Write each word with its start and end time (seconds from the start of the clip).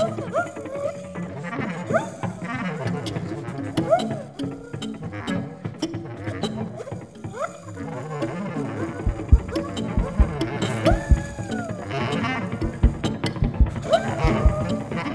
Oh! 0.00 0.27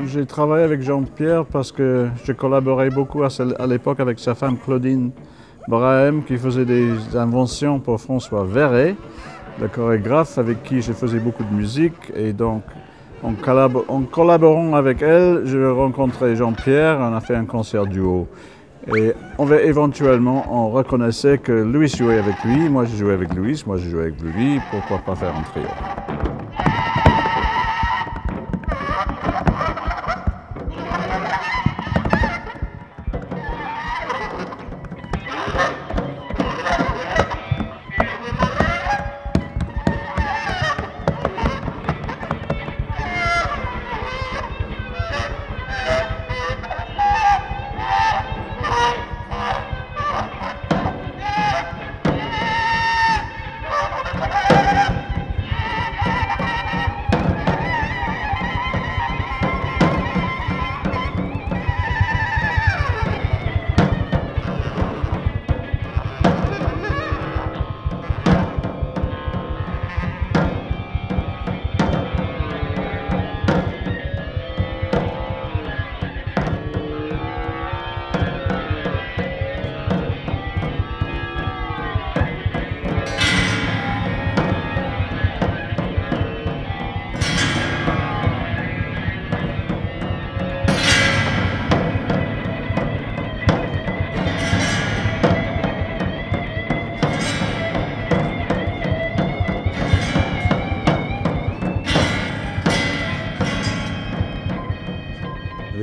J'ai 0.06 0.26
travaillé 0.26 0.64
avec 0.64 0.82
Jean-Pierre 0.82 1.46
parce 1.46 1.72
que 1.72 2.08
je 2.24 2.32
collaborais 2.32 2.90
beaucoup 2.90 3.24
à, 3.24 3.30
l'époque 3.68 4.00
avec 4.00 4.20
sa 4.20 4.36
femme 4.36 4.58
Claudine 4.58 5.12
Braham 5.68 6.24
qui 6.24 6.38
faisait 6.38 6.66
des 6.66 7.16
inventions 7.16 7.80
pour 7.80 8.02
François 8.02 8.44
Verret, 8.44 8.96
le 9.62 9.68
chorégraphe 9.68 10.38
avec 10.38 10.64
qui 10.64 10.82
je 10.82 10.92
faisais 10.94 11.20
beaucoup 11.20 11.44
de 11.44 11.54
musique. 11.54 12.12
Et 12.16 12.34
donc, 12.34 12.64
en, 13.24 13.34
collaborant 13.34 14.74
avec 14.76 15.02
elle, 15.02 15.44
je 15.46 15.60
rencontré 15.60 16.36
Jean-Pierre, 16.36 16.98
on 17.00 17.16
a 17.16 17.22
fait 17.22 17.36
un 17.36 17.46
concert 17.46 17.86
duo. 17.86 18.28
Et 18.96 19.14
on 19.38 19.46
va 19.46 19.62
éventuellement, 19.62 20.46
on 20.50 20.70
reconnaissait 20.70 21.38
que 21.38 21.52
Louis 21.52 21.88
jouait 21.88 22.18
avec 22.18 22.44
lui, 22.44 22.68
moi 22.68 22.86
je 22.86 22.98
jouais 22.98 23.14
avec 23.14 23.34
Louis, 23.34 23.64
moi 23.66 23.78
je 23.78 23.90
jouais 23.90 24.04
avec 24.04 24.22
lui, 24.22 24.60
pourquoi 24.70 24.98
pas 24.98 25.16
faire 25.16 25.34
un 25.36 25.44
trio. 25.44 26.43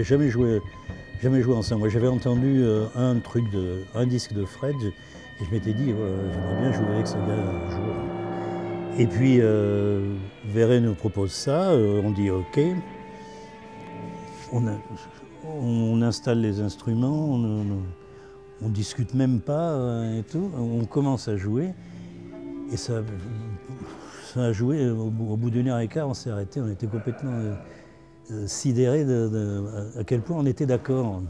Jamais 0.04 0.28
joué, 0.28 0.60
jamais 1.22 1.42
joué 1.42 1.54
ensemble. 1.54 1.88
J'avais 1.88 2.08
entendu 2.08 2.62
euh, 2.62 2.86
un 2.96 3.18
truc 3.18 3.44
un 3.94 4.06
disque 4.06 4.32
de 4.32 4.44
Fred, 4.44 4.76
et 4.82 5.44
je 5.44 5.50
m'étais 5.50 5.72
dit, 5.72 5.86
j'aimerais 5.86 6.60
bien 6.60 6.72
jouer 6.72 6.94
avec 6.94 7.06
ce 7.06 7.14
gars 7.14 7.20
un 7.34 7.70
jour. 7.70 7.94
Et 8.98 9.06
puis, 9.06 9.38
euh, 9.40 10.14
Verret 10.46 10.80
nous 10.80 10.94
propose 10.94 11.32
ça, 11.32 11.70
euh, 11.70 12.02
on 12.04 12.10
dit 12.10 12.30
OK. 12.30 12.60
On, 14.52 16.02
installe 16.02 16.40
les 16.40 16.60
instruments, 16.60 17.30
on, 17.34 17.38
ne 17.38 18.68
discute 18.68 19.14
même 19.14 19.40
pas 19.40 20.04
et 20.18 20.22
tout. 20.24 20.50
On 20.58 20.84
commence 20.84 21.28
à 21.28 21.36
jouer, 21.36 21.72
et 22.72 22.76
ça, 22.76 23.02
a 24.36 24.52
joué. 24.52 24.90
Au 24.90 25.08
bout, 25.08 25.50
d'une 25.50 25.68
heure 25.68 25.78
et 25.78 25.88
quart, 25.88 26.08
on 26.08 26.14
s'est 26.14 26.30
arrêté, 26.30 26.60
on 26.60 26.68
était 26.68 26.88
complètement 26.88 27.32
euh, 27.32 27.54
sidéré 28.47 29.04
de, 29.04 29.64
à 29.98 30.04
quel 30.04 30.20
point 30.20 30.36
on 30.38 30.47
était 30.47 30.66
d'accord. 30.66 31.22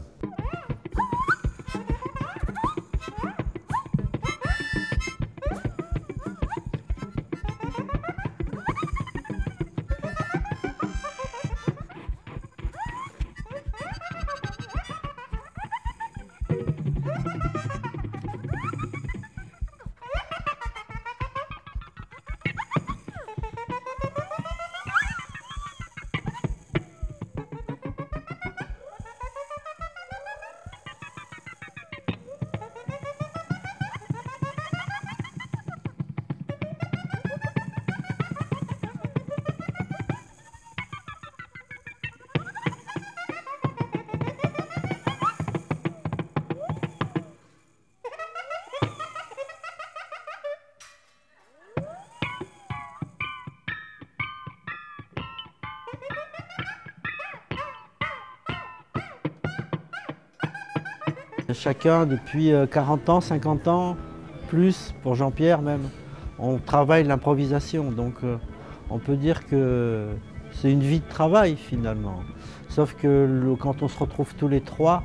Chacun 61.53 62.05
depuis 62.05 62.51
40 62.71 63.09
euh, 63.09 63.11
ans, 63.11 63.21
50 63.21 63.67
ans, 63.67 63.97
plus 64.47 64.93
pour 65.03 65.15
Jean-Pierre 65.15 65.61
même, 65.61 65.89
on 66.39 66.57
travaille 66.57 67.03
l'improvisation. 67.03 67.91
Donc 67.91 68.15
euh, 68.23 68.37
on 68.89 68.99
peut 68.99 69.15
dire 69.15 69.45
que 69.47 70.07
c'est 70.51 70.71
une 70.71 70.81
vie 70.81 70.99
de 70.99 71.07
travail 71.07 71.55
finalement. 71.55 72.21
Sauf 72.69 72.95
que 72.95 73.55
quand 73.59 73.81
on 73.81 73.87
se 73.87 73.97
retrouve 73.97 74.33
tous 74.35 74.47
les 74.47 74.61
trois, 74.61 75.03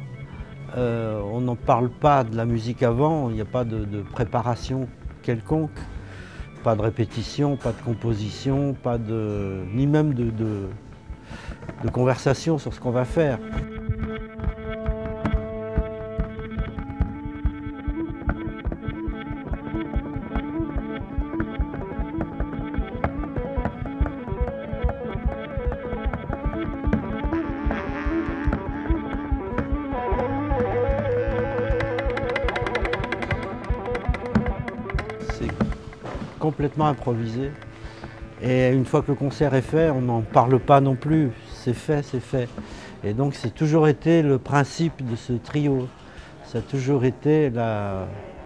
euh, 0.76 1.20
on 1.32 1.40
n'en 1.40 1.56
parle 1.56 1.88
pas 1.88 2.24
de 2.24 2.36
la 2.36 2.44
musique 2.44 2.82
avant, 2.82 3.30
il 3.30 3.36
n'y 3.36 3.40
a 3.40 3.46
pas 3.46 3.64
de, 3.64 4.02
préparation 4.12 4.88
quelconque, 5.22 5.78
pas 6.62 6.76
de 6.76 6.82
répétition, 6.82 7.56
pas 7.56 7.72
de 7.72 7.82
composition, 7.84 8.74
pas 8.74 8.98
de, 8.98 9.62
ni 9.74 9.86
même 9.86 10.14
de, 10.14 10.30
de 10.30 11.90
conversation 11.90 12.58
sur 12.58 12.74
ce 12.74 12.80
qu'on 12.80 12.90
va 12.90 13.04
faire. 13.04 13.38
Complètement 36.46 36.86
improvisé. 36.86 37.50
Et 38.40 38.70
une 38.70 38.84
fois 38.84 39.02
que 39.02 39.08
le 39.08 39.16
concert 39.16 39.52
est 39.54 39.68
fait, 39.74 39.90
on 39.90 40.00
n'en 40.00 40.20
parle 40.20 40.60
pas 40.60 40.80
non 40.80 40.94
plus. 40.94 41.32
C'est 41.52 41.74
fait, 41.74 42.04
c'est 42.04 42.20
fait. 42.20 42.48
Et 43.02 43.14
donc 43.14 43.34
c'est 43.34 43.52
toujours 43.52 43.88
été 43.88 44.22
le 44.22 44.38
principe 44.38 45.04
de 45.04 45.16
ce 45.16 45.32
trio. 45.32 45.88
Ça 46.44 46.58
a 46.58 46.60
toujours 46.60 47.04
été 47.04 47.50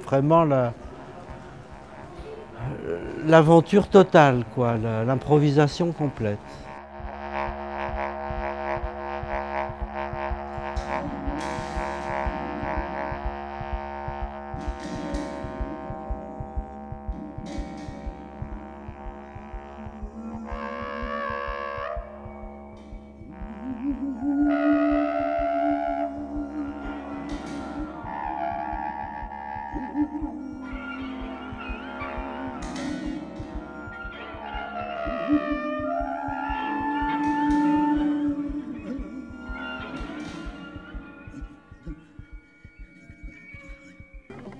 vraiment 0.06 0.46
l'aventure 3.26 3.88
totale, 3.88 4.44
quoi, 4.54 4.78
l'improvisation 5.06 5.92
complète. 5.92 6.38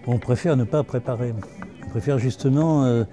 On 0.07 0.19
préfère 0.19 0.57
ne 0.57 0.65
pas 0.65 0.83
préparer. 0.83 1.35
On 1.87 1.91
préfère 1.91 2.19
justement 2.19 2.85
euh, 2.85 3.05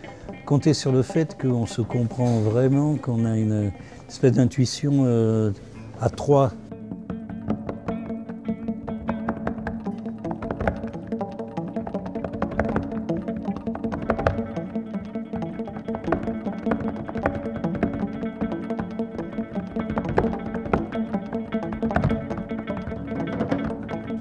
compter 0.45 0.73
sur 0.73 0.91
le 0.91 1.01
fait 1.01 1.37
qu'on 1.39 1.65
se 1.65 1.81
comprend 1.81 2.39
vraiment, 2.39 2.95
qu'on 2.95 3.25
a 3.25 3.37
une 3.37 3.71
espèce 4.07 4.33
d'intuition 4.33 5.03
euh, 5.05 5.51
à 5.99 6.09
trois. 6.09 6.53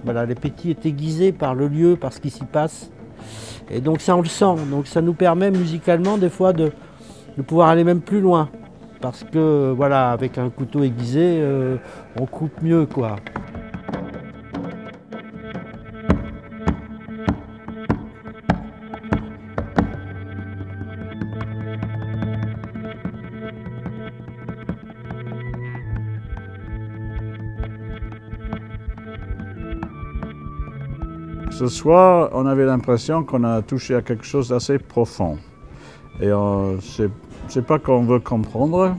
Voilà, 0.06 0.24
l'appétit 0.24 0.70
est 0.70 0.86
aiguisé 0.86 1.32
par 1.32 1.56
le 1.56 1.66
lieu, 1.66 1.96
par 1.96 2.12
ce 2.12 2.20
qui 2.20 2.30
s'y 2.30 2.44
passe. 2.44 2.92
Et 3.68 3.80
donc 3.80 4.00
ça, 4.00 4.16
on 4.16 4.22
le 4.22 4.28
sent. 4.28 4.54
Donc 4.70 4.86
ça 4.86 5.02
nous 5.02 5.14
permet 5.14 5.50
musicalement 5.50 6.16
des 6.16 6.30
fois 6.30 6.52
de, 6.52 6.70
de 7.36 7.42
pouvoir 7.42 7.70
aller 7.70 7.82
même 7.82 8.00
plus 8.00 8.20
loin. 8.20 8.48
Parce 9.00 9.24
que 9.24 9.74
voilà, 9.76 10.12
avec 10.12 10.38
un 10.38 10.48
couteau 10.48 10.84
aiguisé, 10.84 11.40
euh, 11.40 11.76
on 12.20 12.24
coupe 12.24 12.62
mieux 12.62 12.86
quoi. 12.86 13.16
Ce 31.58 31.68
soir, 31.68 32.28
on 32.34 32.44
avait 32.44 32.66
l'impression 32.66 33.24
qu'on 33.24 33.42
a 33.42 33.62
touché 33.62 33.94
à 33.94 34.02
quelque 34.02 34.26
chose 34.26 34.50
d'assez 34.50 34.78
profond. 34.78 35.38
Et 36.20 36.26
euh, 36.26 36.78
c'est 36.82 37.08
c'est 37.48 37.64
pas 37.64 37.78
qu'on 37.78 38.04
veut 38.04 38.20
comprendre, 38.20 38.94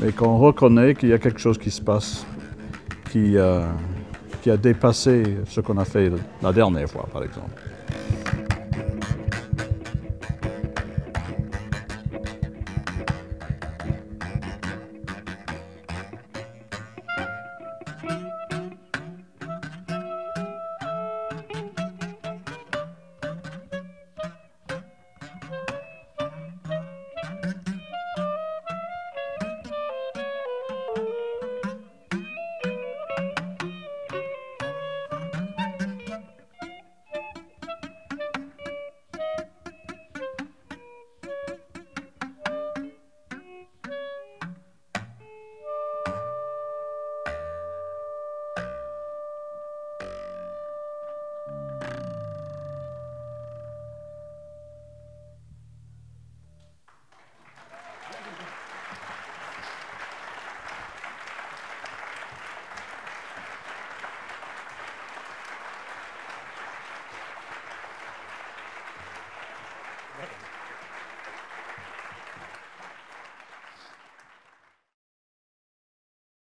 mais 0.00 0.10
qu'on 0.10 0.38
reconnaît 0.38 0.94
qu'il 0.94 1.10
y 1.10 1.12
a 1.12 1.18
quelque 1.18 1.38
chose 1.38 1.58
qui 1.58 1.70
se 1.70 1.82
passe, 1.82 2.24
qui, 3.12 3.36
euh, 3.36 3.66
qui 4.40 4.50
a 4.50 4.56
dépassé 4.56 5.22
ce 5.46 5.60
qu'on 5.60 5.76
a 5.76 5.84
fait 5.84 6.10
la 6.40 6.50
dernière 6.50 6.88
fois, 6.88 7.06
par 7.12 7.22
exemple. 7.22 7.50